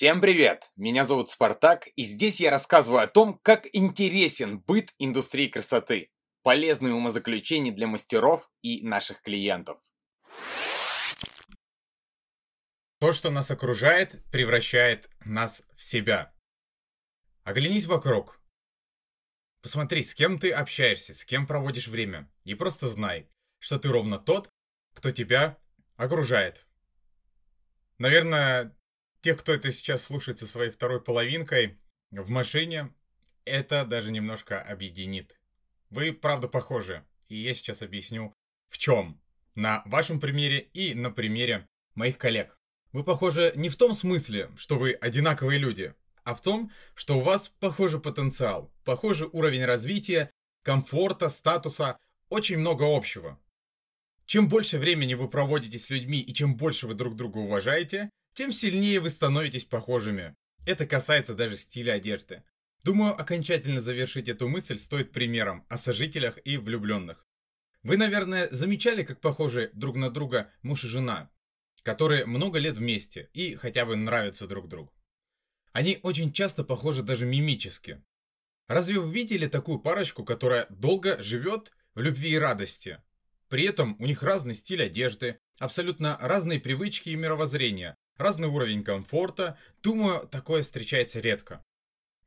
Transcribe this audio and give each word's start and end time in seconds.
Всем 0.00 0.22
привет! 0.22 0.70
Меня 0.76 1.04
зовут 1.04 1.28
Спартак, 1.28 1.86
и 1.94 2.04
здесь 2.04 2.40
я 2.40 2.50
рассказываю 2.50 3.02
о 3.02 3.06
том, 3.06 3.38
как 3.42 3.68
интересен 3.74 4.58
быт 4.58 4.94
индустрии 4.98 5.46
красоты. 5.46 6.10
Полезные 6.42 6.94
умозаключения 6.94 7.70
для 7.70 7.86
мастеров 7.86 8.50
и 8.62 8.80
наших 8.80 9.20
клиентов. 9.20 9.78
То, 12.98 13.12
что 13.12 13.28
нас 13.28 13.50
окружает, 13.50 14.24
превращает 14.32 15.10
нас 15.22 15.62
в 15.76 15.82
себя. 15.82 16.34
Оглянись 17.44 17.84
вокруг. 17.84 18.40
Посмотри, 19.60 20.02
с 20.02 20.14
кем 20.14 20.38
ты 20.38 20.50
общаешься, 20.50 21.12
с 21.12 21.26
кем 21.26 21.46
проводишь 21.46 21.88
время. 21.88 22.32
И 22.44 22.54
просто 22.54 22.88
знай, 22.88 23.28
что 23.58 23.78
ты 23.78 23.90
ровно 23.90 24.18
тот, 24.18 24.48
кто 24.94 25.10
тебя 25.10 25.58
окружает. 25.96 26.66
Наверное, 27.98 28.74
тех, 29.20 29.38
кто 29.38 29.52
это 29.52 29.70
сейчас 29.72 30.02
слушает 30.02 30.38
со 30.38 30.46
своей 30.46 30.70
второй 30.70 31.02
половинкой 31.02 31.78
в 32.10 32.30
машине, 32.30 32.94
это 33.44 33.84
даже 33.84 34.12
немножко 34.12 34.60
объединит. 34.60 35.38
Вы, 35.90 36.12
правда, 36.12 36.48
похожи. 36.48 37.04
И 37.28 37.36
я 37.36 37.54
сейчас 37.54 37.82
объясню, 37.82 38.34
в 38.68 38.78
чем. 38.78 39.20
На 39.54 39.82
вашем 39.86 40.20
примере 40.20 40.60
и 40.60 40.94
на 40.94 41.10
примере 41.10 41.68
моих 41.94 42.18
коллег. 42.18 42.56
Вы 42.92 43.04
похожи 43.04 43.52
не 43.56 43.68
в 43.68 43.76
том 43.76 43.94
смысле, 43.94 44.50
что 44.56 44.76
вы 44.76 44.92
одинаковые 44.92 45.58
люди, 45.58 45.94
а 46.24 46.34
в 46.34 46.42
том, 46.42 46.72
что 46.94 47.18
у 47.18 47.20
вас 47.20 47.48
похожий 47.48 48.00
потенциал, 48.00 48.72
похожий 48.84 49.28
уровень 49.32 49.64
развития, 49.64 50.30
комфорта, 50.62 51.28
статуса, 51.28 51.98
очень 52.28 52.58
много 52.58 52.84
общего. 52.84 53.38
Чем 54.26 54.48
больше 54.48 54.78
времени 54.78 55.14
вы 55.14 55.28
проводите 55.28 55.78
с 55.78 55.90
людьми 55.90 56.20
и 56.20 56.32
чем 56.32 56.56
больше 56.56 56.86
вы 56.86 56.94
друг 56.94 57.16
друга 57.16 57.38
уважаете, 57.38 58.10
тем 58.40 58.52
сильнее 58.52 59.00
вы 59.00 59.10
становитесь 59.10 59.66
похожими. 59.66 60.34
Это 60.64 60.86
касается 60.86 61.34
даже 61.34 61.58
стиля 61.58 61.92
одежды. 61.92 62.42
Думаю, 62.82 63.12
окончательно 63.12 63.82
завершить 63.82 64.30
эту 64.30 64.48
мысль 64.48 64.78
стоит 64.78 65.12
примером 65.12 65.66
о 65.68 65.76
сожителях 65.76 66.38
и 66.42 66.56
влюбленных. 66.56 67.26
Вы, 67.82 67.98
наверное, 67.98 68.48
замечали, 68.50 69.02
как 69.02 69.20
похожи 69.20 69.68
друг 69.74 69.96
на 69.96 70.08
друга 70.08 70.50
муж 70.62 70.84
и 70.84 70.88
жена, 70.88 71.30
которые 71.82 72.24
много 72.24 72.58
лет 72.58 72.78
вместе 72.78 73.28
и 73.34 73.56
хотя 73.56 73.84
бы 73.84 73.94
нравятся 73.94 74.48
друг 74.48 74.68
другу. 74.68 74.90
Они 75.72 76.00
очень 76.02 76.32
часто 76.32 76.64
похожи 76.64 77.02
даже 77.02 77.26
мимически. 77.26 78.02
Разве 78.68 79.00
вы 79.00 79.12
видели 79.12 79.48
такую 79.48 79.80
парочку, 79.80 80.24
которая 80.24 80.66
долго 80.70 81.22
живет 81.22 81.74
в 81.92 82.00
любви 82.00 82.30
и 82.30 82.38
радости? 82.38 83.02
При 83.50 83.64
этом 83.66 83.96
у 83.98 84.06
них 84.06 84.22
разный 84.22 84.54
стиль 84.54 84.82
одежды, 84.82 85.40
абсолютно 85.58 86.16
разные 86.18 86.58
привычки 86.58 87.10
и 87.10 87.16
мировоззрения, 87.16 87.98
разный 88.20 88.48
уровень 88.48 88.84
комфорта. 88.84 89.58
Думаю, 89.82 90.28
такое 90.28 90.62
встречается 90.62 91.20
редко. 91.20 91.62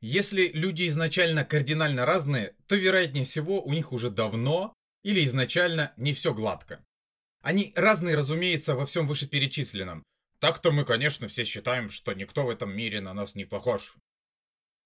Если 0.00 0.48
люди 0.48 0.86
изначально 0.88 1.44
кардинально 1.44 2.04
разные, 2.04 2.54
то 2.66 2.76
вероятнее 2.76 3.24
всего 3.24 3.62
у 3.62 3.72
них 3.72 3.92
уже 3.92 4.10
давно 4.10 4.74
или 5.02 5.24
изначально 5.24 5.92
не 5.96 6.12
все 6.12 6.34
гладко. 6.34 6.84
Они 7.40 7.72
разные, 7.74 8.16
разумеется, 8.16 8.74
во 8.74 8.86
всем 8.86 9.06
вышеперечисленном. 9.06 10.02
Так-то 10.40 10.72
мы, 10.72 10.84
конечно, 10.84 11.28
все 11.28 11.44
считаем, 11.44 11.88
что 11.88 12.12
никто 12.12 12.44
в 12.44 12.50
этом 12.50 12.76
мире 12.76 13.00
на 13.00 13.14
нас 13.14 13.34
не 13.34 13.44
похож. 13.44 13.94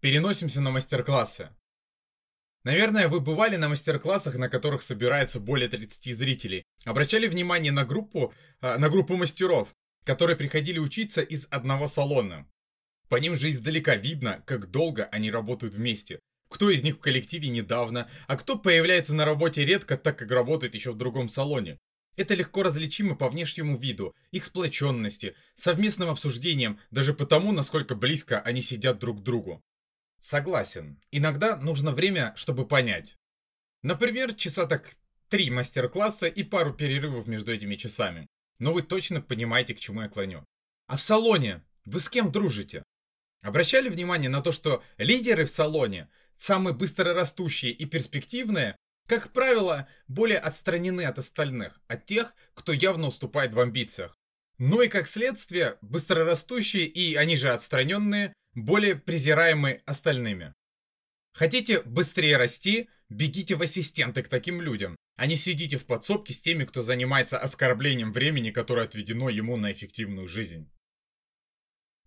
Переносимся 0.00 0.60
на 0.60 0.70
мастер-классы. 0.70 1.50
Наверное, 2.64 3.08
вы 3.08 3.20
бывали 3.20 3.56
на 3.56 3.68
мастер-классах, 3.68 4.36
на 4.36 4.48
которых 4.48 4.82
собирается 4.82 5.38
более 5.38 5.68
30 5.68 6.16
зрителей. 6.16 6.64
Обращали 6.84 7.26
внимание 7.26 7.72
на 7.72 7.84
группу, 7.84 8.32
а, 8.60 8.78
на 8.78 8.88
группу 8.88 9.16
мастеров, 9.16 9.74
которые 10.04 10.36
приходили 10.36 10.78
учиться 10.78 11.22
из 11.22 11.46
одного 11.50 11.88
салона. 11.88 12.46
По 13.08 13.16
ним 13.16 13.34
же 13.34 13.50
издалека 13.50 13.96
видно, 13.96 14.42
как 14.46 14.70
долго 14.70 15.04
они 15.06 15.30
работают 15.30 15.74
вместе. 15.74 16.20
Кто 16.48 16.70
из 16.70 16.82
них 16.82 16.96
в 16.96 17.00
коллективе 17.00 17.48
недавно, 17.48 18.08
а 18.26 18.36
кто 18.36 18.58
появляется 18.58 19.14
на 19.14 19.24
работе 19.24 19.64
редко, 19.64 19.96
так 19.96 20.18
как 20.18 20.30
работает 20.30 20.74
еще 20.74 20.92
в 20.92 20.96
другом 20.96 21.28
салоне. 21.28 21.78
Это 22.16 22.34
легко 22.34 22.62
различимо 22.62 23.16
по 23.16 23.28
внешнему 23.28 23.76
виду, 23.76 24.14
их 24.30 24.44
сплоченности, 24.44 25.34
совместным 25.56 26.10
обсуждением, 26.10 26.78
даже 26.92 27.12
потому, 27.12 27.50
насколько 27.50 27.96
близко 27.96 28.40
они 28.40 28.62
сидят 28.62 29.00
друг 29.00 29.20
к 29.20 29.22
другу. 29.24 29.62
Согласен, 30.20 31.00
иногда 31.10 31.56
нужно 31.56 31.90
время, 31.90 32.32
чтобы 32.36 32.68
понять. 32.68 33.16
Например, 33.82 34.32
часа 34.32 34.66
так 34.66 34.94
три 35.28 35.50
мастер-класса 35.50 36.26
и 36.28 36.44
пару 36.44 36.72
перерывов 36.72 37.26
между 37.26 37.52
этими 37.52 37.74
часами. 37.74 38.28
Но 38.58 38.72
вы 38.72 38.82
точно 38.82 39.20
понимаете, 39.20 39.74
к 39.74 39.80
чему 39.80 40.02
я 40.02 40.08
клоню. 40.08 40.44
А 40.86 40.96
в 40.96 41.00
салоне 41.00 41.62
вы 41.84 42.00
с 42.00 42.08
кем 42.08 42.30
дружите? 42.30 42.82
Обращали 43.42 43.88
внимание 43.88 44.30
на 44.30 44.40
то, 44.40 44.52
что 44.52 44.82
лидеры 44.96 45.44
в 45.44 45.50
салоне, 45.50 46.08
самые 46.36 46.74
быстрорастущие 46.74 47.72
и 47.72 47.84
перспективные, 47.84 48.76
как 49.06 49.32
правило, 49.32 49.86
более 50.08 50.38
отстранены 50.38 51.02
от 51.02 51.18
остальных, 51.18 51.80
от 51.86 52.06
тех, 52.06 52.34
кто 52.54 52.72
явно 52.72 53.08
уступает 53.08 53.52
в 53.52 53.60
амбициях. 53.60 54.16
Ну 54.58 54.80
и 54.80 54.88
как 54.88 55.06
следствие, 55.06 55.78
быстрорастущие 55.82 56.86
и 56.86 57.16
они 57.16 57.36
же 57.36 57.50
отстраненные, 57.50 58.32
более 58.54 58.94
презираемы 58.94 59.82
остальными. 59.84 60.54
Хотите 61.34 61.82
быстрее 61.82 62.36
расти, 62.36 62.88
бегите 63.08 63.56
в 63.56 63.62
ассистенты 63.62 64.22
к 64.22 64.28
таким 64.28 64.60
людям, 64.60 64.96
а 65.16 65.26
не 65.26 65.34
сидите 65.34 65.76
в 65.78 65.84
подсобке 65.84 66.32
с 66.32 66.40
теми, 66.40 66.64
кто 66.64 66.84
занимается 66.84 67.38
оскорблением 67.38 68.12
времени, 68.12 68.52
которое 68.52 68.86
отведено 68.86 69.28
ему 69.28 69.56
на 69.56 69.72
эффективную 69.72 70.28
жизнь. 70.28 70.70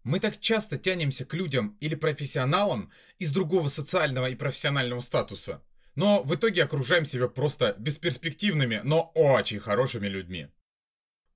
Мы 0.04 0.22
так 0.22 0.40
часто 0.40 0.78
тянемся 0.78 1.26
к 1.26 1.34
людям 1.34 1.78
или 1.82 1.94
профессионалам 1.94 2.90
из 3.20 3.34
другого 3.34 3.68
социального 3.68 4.30
и 4.30 4.36
профессионального 4.36 5.02
статуса, 5.02 5.62
но 5.96 6.24
в 6.24 6.34
итоге 6.34 6.64
окружаем 6.64 7.04
себя 7.04 7.28
просто 7.28 7.76
бесперспективными, 7.78 8.80
но 8.86 9.12
очень 9.14 9.60
хорошими 9.60 10.08
людьми. 10.08 10.48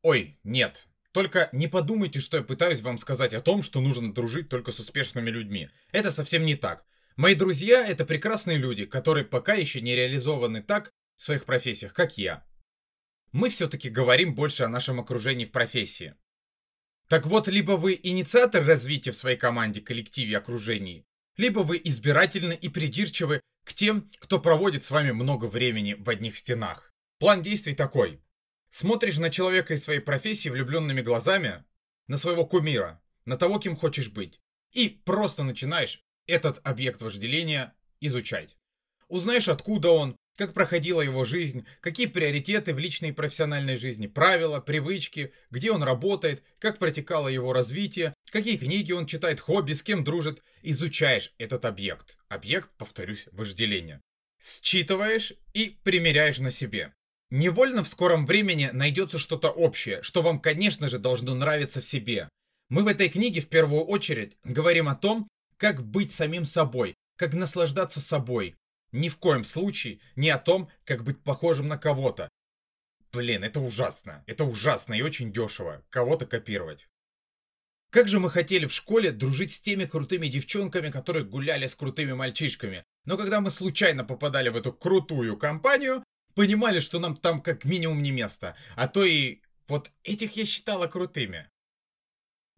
Ой, 0.02 0.40
нет, 0.46 0.88
только 1.12 1.50
не 1.52 1.68
подумайте, 1.68 2.22
что 2.22 2.38
я 2.38 2.44
пытаюсь 2.44 2.80
вам 2.80 2.98
сказать 3.00 3.34
о 3.34 3.42
том, 3.42 3.64
что 3.64 3.82
нужно 3.82 4.14
дружить 4.14 4.48
только 4.48 4.72
с 4.72 4.80
успешными 4.80 5.30
людьми. 5.30 5.70
Это 5.92 6.10
совсем 6.10 6.46
не 6.46 6.56
так. 6.56 6.86
Мои 7.18 7.36
друзья— 7.36 7.86
это 7.88 8.06
прекрасные 8.06 8.58
люди, 8.58 8.86
которые 8.86 9.26
пока 9.26 9.54
еще 9.54 9.82
не 9.82 9.96
реализованы 9.96 10.62
так, 10.64 10.92
в 11.18 11.24
своих 11.24 11.46
профессиях, 11.46 11.94
как 11.94 12.18
я. 12.18 12.46
Мы 13.32 13.50
все-таки 13.50 13.90
говорим 13.90 14.34
больше 14.34 14.64
о 14.64 14.70
нашем 14.70 15.00
окружении 15.00 15.46
в 15.46 15.52
профессии. 15.52 16.16
Так 17.08 17.26
вот, 17.26 17.48
либо 17.48 17.74
вы 17.74 18.00
инициатор 18.02 18.66
развития 18.66 19.12
в 19.12 19.16
своей 19.16 19.38
команде, 19.38 19.82
коллективе, 19.82 20.38
окружении, 20.38 21.06
либо 21.36 21.60
вы 21.60 21.80
избирательны 21.84 22.54
и 22.54 22.70
придирчивы 22.70 23.42
к 23.66 23.74
тем, 23.74 24.10
кто 24.20 24.40
проводит 24.40 24.86
с 24.86 24.92
вами 24.92 25.12
много 25.12 25.46
времени 25.46 25.96
в 26.00 26.10
одних 26.10 26.38
стенах. 26.38 26.92
План 27.20 27.42
действий 27.42 27.76
такой. 27.76 28.22
Смотришь 28.70 29.18
на 29.18 29.30
человека 29.30 29.74
из 29.74 29.84
своей 29.84 30.00
профессии 30.00 30.50
влюбленными 30.50 31.02
глазами, 31.02 31.66
на 32.08 32.18
своего 32.18 32.46
кумира, 32.46 33.02
на 33.26 33.38
того, 33.38 33.60
кем 33.60 33.76
хочешь 33.76 34.10
быть, 34.10 34.40
и 34.72 34.90
просто 34.90 35.44
начинаешь 35.44 36.02
этот 36.28 36.60
объект 36.64 37.02
вожделения 37.02 37.74
изучать. 38.00 38.58
Узнаешь, 39.08 39.50
откуда 39.50 39.90
он, 39.90 40.16
как 40.38 40.54
проходила 40.54 41.02
его 41.02 41.26
жизнь, 41.26 41.66
какие 41.82 42.08
приоритеты 42.08 42.74
в 42.74 42.80
личной 42.80 43.10
и 43.10 43.14
профессиональной 43.14 43.76
жизни, 43.76 44.08
правила, 44.08 44.60
привычки, 44.60 45.34
где 45.50 45.72
он 45.72 45.84
работает, 45.84 46.44
как 46.60 46.80
протекало 46.80 47.28
его 47.28 47.54
развитие, 47.54 48.14
какие 48.32 48.58
книги 48.58 48.92
он 48.92 49.06
читает, 49.06 49.40
хобби, 49.40 49.74
с 49.74 49.84
кем 49.84 50.04
дружит. 50.04 50.42
Изучаешь 50.62 51.34
этот 51.38 51.66
объект. 51.66 52.18
Объект, 52.30 52.70
повторюсь, 52.78 53.28
вожделения. 53.32 54.02
Считываешь 54.44 55.34
и 55.54 55.78
примеряешь 55.84 56.40
на 56.40 56.50
себе. 56.50 56.94
Невольно 57.30 57.84
в 57.84 57.88
скором 57.88 58.26
времени 58.26 58.70
найдется 58.74 59.18
что-то 59.18 59.50
общее, 59.50 60.04
что 60.04 60.22
вам, 60.22 60.40
конечно 60.40 60.90
же, 60.90 61.00
должно 61.00 61.34
нравиться 61.36 61.82
в 61.82 61.86
себе. 61.86 62.30
Мы 62.70 62.84
в 62.84 62.88
этой 62.88 63.10
книге 63.10 63.42
в 63.42 63.48
первую 63.48 63.84
очередь 63.84 64.38
говорим 64.44 64.88
о 64.88 64.96
том, 64.96 65.28
как 65.62 65.86
быть 65.86 66.12
самим 66.12 66.46
собой, 66.46 66.96
как 67.18 67.36
наслаждаться 67.36 68.02
собой, 68.02 68.56
ни 68.92 69.10
в 69.10 69.20
коем 69.20 69.44
случае 69.44 70.00
не 70.16 70.32
о 70.32 70.40
том, 70.40 70.72
как 70.86 71.04
быть 71.04 71.24
похожим 71.24 71.68
на 71.68 71.78
кого-то. 71.78 72.30
Блин, 73.12 73.44
это 73.44 73.60
ужасно. 73.60 74.24
Это 74.26 74.44
ужасно 74.44 74.96
и 74.96 75.04
очень 75.04 75.32
дешево. 75.32 75.86
Кого-то 75.92 76.26
копировать. 76.26 76.88
Как 77.92 78.08
же 78.08 78.20
мы 78.20 78.32
хотели 78.32 78.66
в 78.66 78.74
школе 78.74 79.12
дружить 79.12 79.54
с 79.54 79.62
теми 79.62 79.86
крутыми 79.86 80.30
девчонками, 80.30 80.90
которые 80.90 81.26
гуляли 81.26 81.68
с 81.68 81.76
крутыми 81.76 82.14
мальчишками. 82.14 82.84
Но 83.06 83.16
когда 83.16 83.40
мы 83.40 83.52
случайно 83.52 84.04
попадали 84.04 84.50
в 84.50 84.56
эту 84.56 84.74
крутую 84.74 85.38
компанию, 85.38 86.04
понимали, 86.34 86.80
что 86.80 86.98
нам 86.98 87.16
там 87.16 87.40
как 87.40 87.66
минимум 87.66 88.02
не 88.02 88.10
место. 88.10 88.56
А 88.76 88.88
то 88.88 89.04
и 89.04 89.42
вот 89.68 89.92
этих 90.04 90.38
я 90.38 90.46
считала 90.46 90.88
крутыми. 90.88 91.52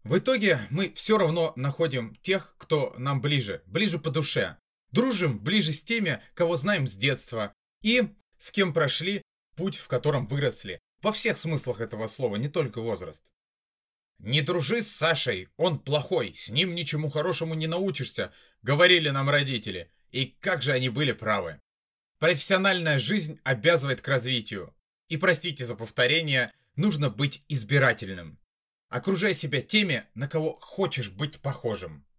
В 0.04 0.18
итоге 0.18 0.60
мы 0.68 0.92
все 0.92 1.16
равно 1.16 1.54
находим 1.56 2.14
тех, 2.16 2.54
кто 2.58 2.94
нам 2.98 3.22
ближе, 3.22 3.62
ближе 3.64 3.98
по 3.98 4.10
душе. 4.10 4.58
Дружим 4.92 5.38
ближе 5.38 5.72
с 5.72 5.82
теми, 5.82 6.22
кого 6.34 6.56
знаем 6.56 6.86
с 6.86 6.92
детства, 6.92 7.54
и 7.80 8.14
с 8.38 8.50
кем 8.50 8.74
прошли 8.74 9.22
путь, 9.56 9.76
в 9.76 9.88
котором 9.88 10.26
выросли. 10.26 10.78
Во 11.00 11.10
всех 11.10 11.38
смыслах 11.38 11.80
этого 11.80 12.06
слова, 12.06 12.36
не 12.36 12.48
только 12.48 12.82
возраст. 12.82 13.24
«Не 14.18 14.42
дружи 14.42 14.82
с 14.82 14.88
Сашей, 14.88 15.48
он 15.56 15.78
плохой, 15.78 16.34
с 16.38 16.48
ним 16.50 16.74
ничему 16.74 17.10
хорошему 17.10 17.54
не 17.54 17.66
научишься»,— 17.66 18.32
говорили 18.62 19.08
нам 19.08 19.28
родители. 19.28 19.90
И 20.12 20.26
как 20.26 20.62
же 20.62 20.72
они 20.72 20.90
были 20.90 21.12
правы. 21.12 21.60
Профессиональная 22.18 22.98
жизнь 22.98 23.40
обязывает 23.42 24.00
к 24.00 24.08
развитию. 24.08 24.74
И 25.08 25.16
простите 25.16 25.66
за 25.66 25.74
повторение, 25.74 26.52
нужно 26.76 27.10
быть 27.10 27.42
избирательным. 27.48 28.38
Окружай 28.94 29.34
себя 29.34 29.60
теми, 29.60 30.06
на 30.14 30.28
кого 30.28 30.56
хочешь 30.60 31.10
быть 31.10 31.40
похожим. 31.40 32.04